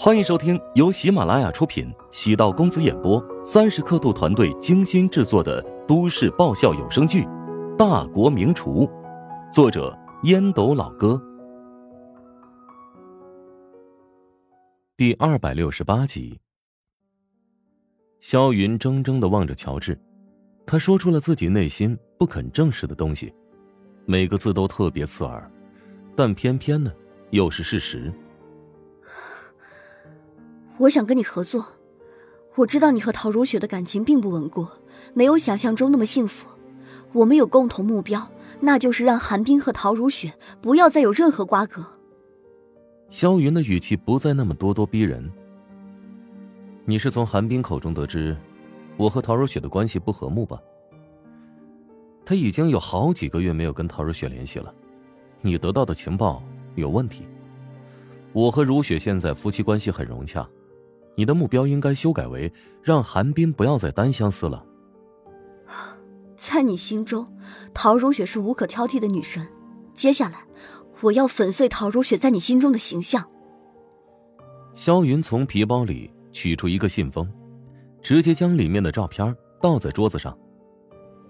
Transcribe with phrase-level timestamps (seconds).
[0.00, 7.22] 欢迎收听由喜马拉雅出品、喜道公子演播、三十刻度团队精心制作的都市爆笑有声剧
[7.76, 8.86] 《大国名厨》，
[9.52, 11.20] 作者烟斗老哥，
[14.96, 16.38] 第二百六十八集。
[18.20, 20.00] 萧云怔怔的望着乔治，
[20.64, 23.34] 他说出了自己内心不肯正视的东西，
[24.06, 25.50] 每个字都特别刺耳，
[26.14, 26.92] 但偏偏呢，
[27.30, 28.12] 又是事实。
[30.78, 31.64] 我想跟你合作，
[32.54, 34.66] 我知道你和陶如雪的感情并不稳固，
[35.12, 36.46] 没有想象中那么幸福。
[37.12, 41.84] 我们有共同目标，那就是让韩冰和陶如雪不要再有任何瓜葛。
[43.08, 45.28] 萧云的语气不再那么咄咄逼人。
[46.84, 48.36] 你是从韩冰口中得知
[48.96, 50.60] 我和陶如雪的关系不和睦吧？
[52.24, 54.72] 他已经有好几个月没有跟陶如雪联系了，
[55.40, 56.42] 你得到的情报
[56.76, 57.26] 有问题。
[58.32, 60.46] 我和如雪现在夫妻关系很融洽。
[61.18, 64.64] 你的目标应该修改为让韩冰不要再单相思了。
[66.38, 67.26] 在你心中，
[67.74, 69.44] 陶如雪是无可挑剔的女神。
[69.94, 70.44] 接下来，
[71.00, 73.28] 我要粉碎陶如雪在你心中的形象。
[74.74, 77.28] 萧云从皮包里取出一个信封，
[78.00, 80.38] 直接将里面的照片倒在桌子上。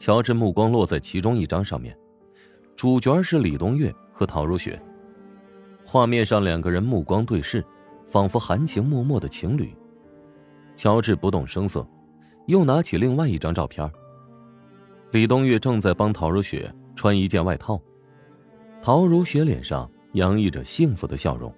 [0.00, 1.96] 乔治目光落在其中一张上面，
[2.74, 4.82] 主角是李东月和陶如雪。
[5.84, 7.64] 画面上两个人目光对视。
[8.06, 9.74] 仿佛含情脉脉的情侣，
[10.76, 11.86] 乔治不动声色，
[12.46, 13.90] 又拿起另外一张照片。
[15.10, 17.80] 李冬月正在帮陶如雪穿一件外套，
[18.80, 21.52] 陶如雪脸上洋溢着幸福的笑容。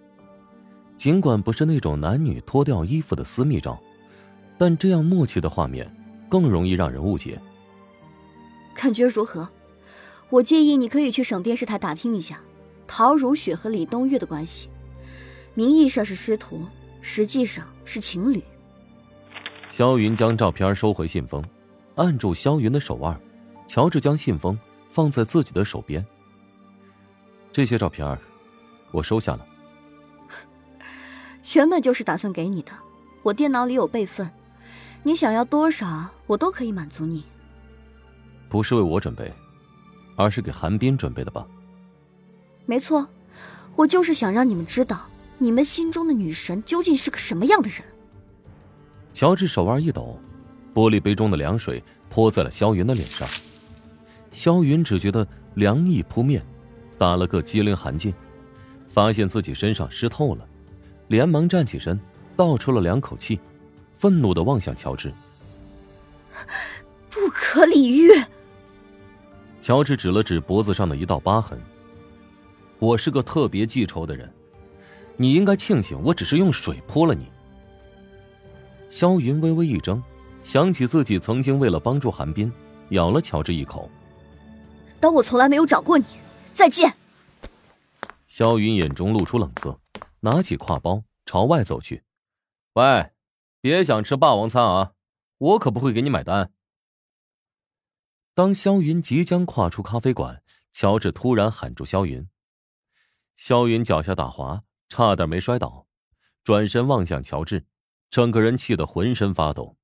[0.96, 3.78] 尽管不是那种男女脱掉衣服的私密照，
[4.56, 5.88] 但这样默契的画面
[6.28, 7.40] 更容易让人误解。
[8.74, 9.48] 感觉如何？
[10.30, 12.40] 我建议你可以去省电视台打听一下
[12.86, 14.68] 陶如雪和李冬月的关系。
[15.54, 16.64] 名义上是师徒，
[17.00, 18.42] 实际上是情侣。
[19.68, 21.44] 萧云将照片收回信封，
[21.96, 23.18] 按住萧云的手腕，
[23.66, 26.04] 乔治将信封放在自己的手边。
[27.52, 28.18] 这些照片，
[28.92, 29.46] 我收下了。
[31.54, 32.72] 原本就是打算给你的，
[33.22, 34.30] 我电脑里有备份，
[35.02, 37.24] 你想要多少，我都可以满足你。
[38.48, 39.30] 不是为我准备，
[40.16, 41.46] 而是给韩冰准备的吧？
[42.64, 43.06] 没错，
[43.76, 45.06] 我就是想让你们知道。
[45.38, 47.80] 你们心中的女神究竟是个什么样的人？
[49.12, 50.18] 乔治手腕一抖，
[50.74, 53.26] 玻璃杯中的凉水泼在了萧云的脸上。
[54.32, 56.44] 萧云只觉得凉意扑面，
[56.98, 58.12] 打了个机灵寒噤，
[58.88, 60.46] 发现自己身上湿透了，
[61.06, 61.98] 连忙站起身，
[62.36, 63.40] 倒出了两口气，
[63.94, 65.12] 愤怒的望向乔治
[67.10, 68.10] ：“不可理喻！”
[69.60, 71.60] 乔治指了指脖子上的一道疤痕
[72.78, 74.32] ：“我是个特别记仇的人。”
[75.20, 77.28] 你应该庆幸，我只是用水泼了你。
[78.88, 80.00] 萧云微微一怔，
[80.42, 82.50] 想起自己曾经为了帮助韩冰，
[82.90, 83.90] 咬了乔治一口。
[85.00, 86.04] 当我从来没有找过你，
[86.54, 86.96] 再见。
[88.28, 89.80] 萧云眼中露出冷色，
[90.20, 92.04] 拿起挎包朝外走去。
[92.74, 93.10] 喂，
[93.60, 94.92] 别想吃霸王餐啊，
[95.38, 96.52] 我可不会给你买单。
[98.34, 102.28] 当萧云即将跨出咖啡馆，乔治突然喊住萧云。
[103.34, 104.62] 萧云脚下打滑。
[104.88, 105.86] 差点没摔倒，
[106.42, 107.66] 转身望向乔治，
[108.10, 109.76] 整个人气得浑身发抖。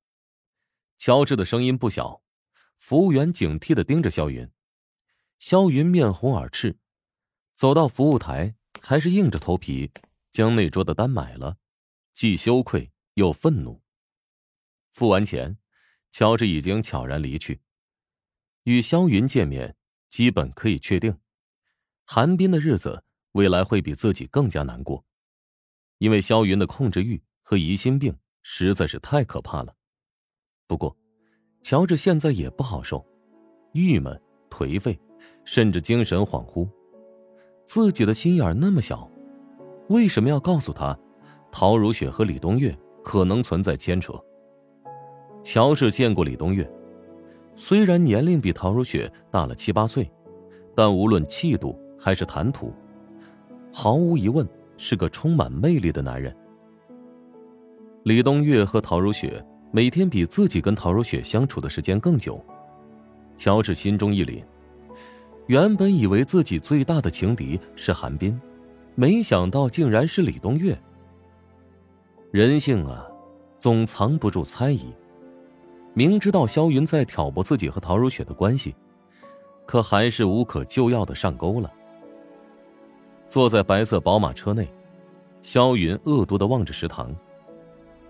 [0.97, 2.23] 乔治的声音不小，
[2.79, 4.51] 服务员警惕的盯着肖云。
[5.39, 6.79] 肖云面红耳赤，
[7.55, 9.93] 走到服务台，还是硬着头皮
[10.33, 11.59] 将那桌的单买了，
[12.15, 13.83] 既羞愧又愤怒。
[14.91, 15.59] 付完钱，
[16.11, 17.61] 乔治已经悄然离去。
[18.63, 19.77] 与肖云见面，
[20.09, 21.19] 基本可以确定，
[22.05, 23.05] 韩冰的日子。
[23.35, 25.05] 未来会比自己更加难过，
[25.99, 29.75] 因为萧云的控制欲和疑心病实在是太可怕了。
[30.69, 30.97] 不过，
[31.61, 33.05] 乔治现在也不好受，
[33.73, 34.97] 郁闷、颓废，
[35.45, 36.69] 甚至精神恍惚。
[37.67, 39.11] 自己的心眼那么小，
[39.89, 40.97] 为什么要告诉他，
[41.51, 44.13] 陶如雪和李冬月可能存在牵扯？
[45.43, 46.71] 乔治见过李冬月，
[47.57, 50.09] 虽然年龄比陶如雪大了七八岁，
[50.77, 52.73] 但无论气度还是谈吐。
[53.77, 56.33] 毫无疑问，是个充满魅力的男人。
[58.05, 62.41] 李冬月和陶如雪每天比自己跟陶如雪相处的时间更久，
[63.37, 64.45] 乔治心中一凛。
[65.49, 68.41] 原本以为自己最大的情敌是韩冰，
[68.95, 70.81] 没想到竟然是李冬月。
[72.31, 73.05] 人性啊，
[73.59, 74.95] 总藏不住猜疑。
[75.95, 78.73] 明知道萧云在挑拨自己和陶如雪的关系，
[79.67, 81.69] 可还是无可救药的上钩了。
[83.35, 84.69] 坐在白色宝马车内，
[85.43, 87.13] 萧云恶毒的望着食堂。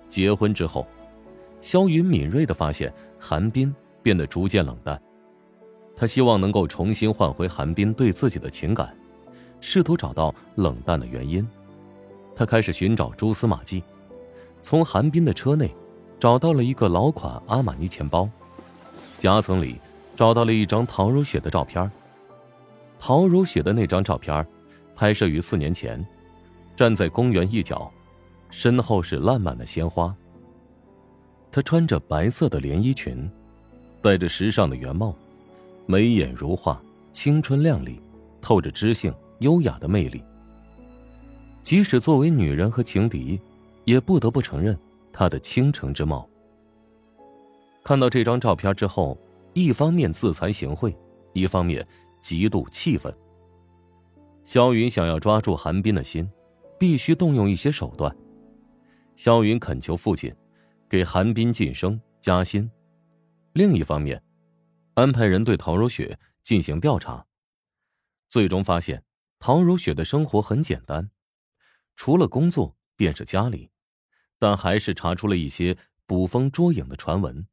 [0.06, 0.86] 结婚之后，
[1.62, 5.00] 萧云敏锐的发现韩冰变得逐渐冷淡。
[5.96, 8.94] 他希望能够重新换回韩冰对自己的情感，
[9.62, 11.48] 试图找到冷淡的原因。
[12.36, 13.82] 他开始寻找蛛丝马迹，
[14.60, 15.74] 从韩冰的车内
[16.20, 18.28] 找到了一个老款阿玛尼钱包，
[19.16, 19.80] 夹层里
[20.14, 21.90] 找到了一张陶如雪的照片。
[22.98, 24.46] 陶如雪的那张照片，
[24.94, 26.04] 拍摄于四年前，
[26.76, 27.90] 站在公园一角，
[28.50, 30.14] 身后是烂漫的鲜花。
[31.50, 33.30] 她穿着白色的连衣裙，
[34.02, 35.14] 戴着时尚的圆帽。
[35.86, 36.82] 眉眼如画，
[37.12, 38.00] 青春靓丽，
[38.40, 40.22] 透着知性优雅的魅力。
[41.62, 43.40] 即使作为女人和情敌，
[43.84, 44.78] 也不得不承认
[45.12, 46.28] 她的倾城之貌。
[47.82, 49.18] 看到这张照片之后，
[49.52, 50.94] 一方面自惭形秽，
[51.34, 51.86] 一方面
[52.22, 53.14] 极度气愤。
[54.44, 56.30] 萧云想要抓住韩冰的心，
[56.78, 58.14] 必须动用一些手段。
[59.16, 60.34] 萧云恳求父亲
[60.88, 62.70] 给韩冰晋升加薪，
[63.54, 64.22] 另一方面。
[64.94, 67.26] 安排人对陶如雪进行调查，
[68.28, 69.02] 最终发现
[69.40, 71.10] 陶如雪的生活很简单，
[71.96, 73.70] 除了工作便是家里，
[74.38, 75.76] 但还是查出了一些
[76.06, 77.46] 捕风捉影的传闻。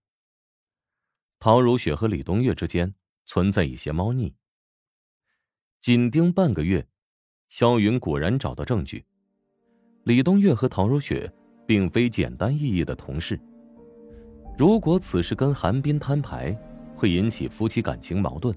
[1.40, 2.94] 陶如雪和李东月之间
[3.26, 4.36] 存在一些猫腻。
[5.82, 6.86] 紧盯半个月，
[7.48, 9.04] 肖云果然找到证据：
[10.04, 11.28] 李东月和陶如雪
[11.66, 13.40] 并非简单意义的同事。
[14.56, 16.56] 如果此事跟韩冰摊牌，
[16.96, 18.56] 会引起夫妻感情矛盾，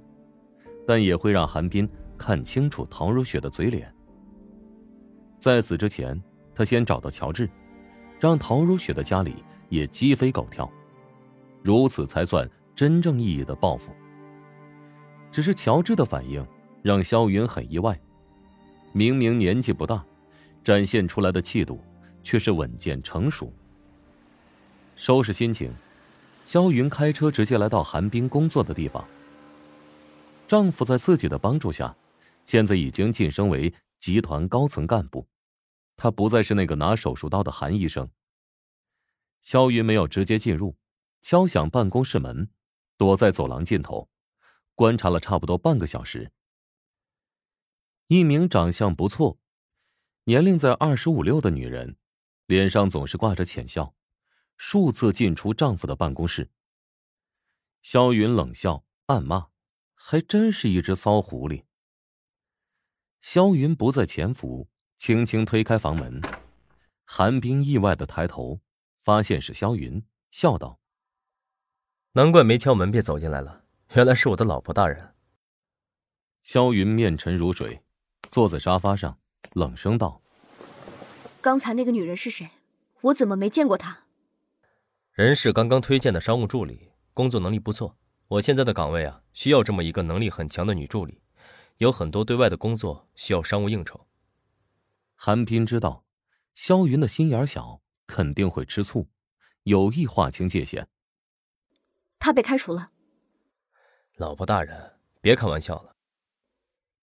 [0.87, 1.89] 但也会让韩冰
[2.19, 3.91] 看清楚陶如雪的嘴脸。
[5.41, 6.23] 在此之前，
[6.55, 7.49] 他先找到乔治，
[8.21, 9.37] 让陶如雪的家里
[9.71, 10.71] 也鸡飞狗跳，
[11.63, 13.93] 如此才算真正意义的报复。
[15.33, 16.47] 只是乔治的反应
[16.85, 17.99] 让萧云很意外，
[18.93, 20.05] 明明年纪不大，
[20.63, 21.83] 展现出来的气度
[22.23, 23.51] 却是稳健成熟。
[24.95, 25.73] 收拾心情。
[26.45, 29.03] 萧云开车直接来到韩冰工作的地方。
[30.47, 31.97] 丈夫在自己的帮助下，
[32.45, 35.27] 现在已经晋升为集团高层干部，
[35.97, 38.07] 他不再是那个拿手术刀的韩医生。
[39.43, 40.77] 萧云没有直接进入，
[41.23, 42.47] 敲响办公室门，
[42.99, 44.07] 躲在走廊尽头，
[44.75, 46.31] 观察了差不多半个小时。
[48.09, 49.39] 一名长相不错、
[50.25, 51.97] 年龄在二十五六的女人，
[52.47, 53.95] 脸上总是挂着浅笑。
[54.57, 56.51] 数次进出丈夫的办公室，
[57.83, 59.49] 萧云冷笑暗骂
[59.95, 61.65] ：“还真是一只骚狐狸。”
[63.21, 66.23] 萧云不再潜伏，轻轻推开房门，
[67.05, 68.61] 韩冰意外的抬头，
[69.01, 70.79] 发现是萧云，笑道
[72.13, 73.65] ：“难怪没敲门便走进来了，
[73.95, 75.15] 原来是我的老婆大人。”
[76.43, 77.84] 萧云面沉如水，
[78.35, 79.17] 坐在沙发上，
[79.53, 80.21] 冷声道
[81.41, 82.51] ：“刚才那个女人是谁？
[83.03, 84.07] 我怎么没见过她？”
[85.15, 87.97] 人事刚刚推荐的商务助理，工作能力不错。
[88.27, 91.23] 我现在的岗位啊，需要这么一个能力很强的女助理，
[91.77, 94.05] 有很多对外的工作需要商务应酬。
[95.15, 96.05] 韩冰知道，
[96.55, 99.07] 萧云的心眼小，肯定会吃醋，
[99.63, 100.89] 有意划清界限。
[102.19, 102.91] 他被开除了。
[104.17, 105.95] 老婆大人，别开玩笑了。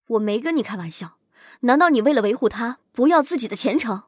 [0.07, 1.19] 我没跟你开玩笑，
[1.61, 4.03] 难道你为了维护他，不要自己的前程？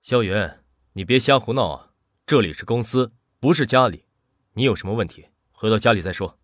[0.00, 0.50] 萧云，
[0.92, 1.90] 你别瞎胡闹啊！
[2.26, 4.06] 这里是公司，不是家里。
[4.54, 6.38] 你有什么问题，回到家里再说。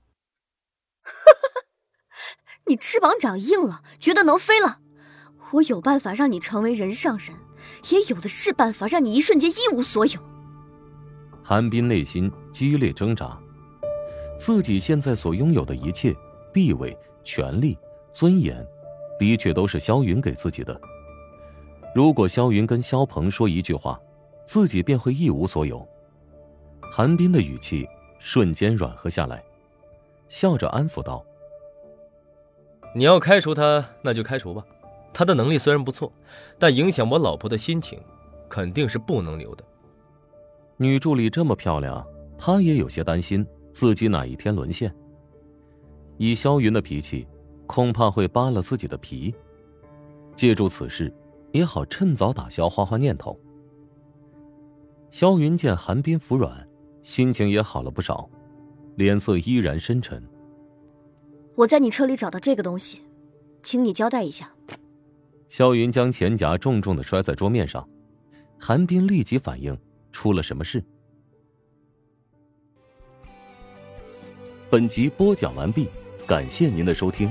[2.66, 4.80] 你翅膀长硬了，觉得能飞了？
[5.52, 7.36] 我有办法让你成为人上人，
[7.90, 10.20] 也有的是办法让你一瞬间一无所有。
[11.42, 13.36] 韩冰内心激烈挣扎，
[14.38, 16.14] 自己现在所拥有的一切——
[16.54, 17.76] 地位、权力、
[18.12, 18.64] 尊严，
[19.20, 20.80] 的确都是萧云给自己的。
[21.94, 24.00] 如果萧云跟萧鹏说一句话，
[24.46, 25.86] 自己便会一无所有。
[26.80, 27.86] 韩冰的语气
[28.18, 29.44] 瞬间软和下来，
[30.26, 31.22] 笑着安抚道
[32.96, 34.64] ：“你要开除他，那就开除吧。
[35.12, 36.10] 他的能力虽然不错，
[36.58, 38.00] 但影响我老婆的心情，
[38.48, 39.62] 肯定是不能留的。”
[40.78, 42.02] 女助理这么漂亮，
[42.38, 44.90] 他也有些担心自己哪一天沦陷。
[46.16, 47.26] 以萧云的脾气，
[47.70, 49.32] 恐怕会扒了自己的皮。
[50.34, 51.14] 借助此事，
[51.52, 53.38] 也好趁早打消花花念头。
[55.08, 56.66] 萧云见韩冰服软，
[57.00, 58.28] 心情也好了不少，
[58.96, 60.20] 脸色依然深沉。
[61.54, 63.02] 我在你车里找到这个东西，
[63.62, 64.52] 请你交代一下。
[65.46, 67.88] 萧云将钱夹重重的摔在桌面上，
[68.58, 69.78] 韩冰立即反应
[70.10, 70.82] 出了什么事。
[74.68, 75.88] 本集播讲完毕，
[76.26, 77.30] 感谢您的收听。